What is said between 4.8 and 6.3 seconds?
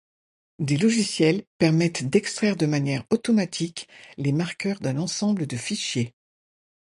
ensemble de fichiers.